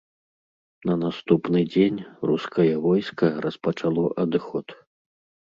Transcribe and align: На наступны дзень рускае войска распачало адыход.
На 0.89 0.95
наступны 1.03 1.61
дзень 1.73 1.99
рускае 2.31 2.67
войска 2.87 3.31
распачало 3.45 4.09
адыход. 4.27 4.67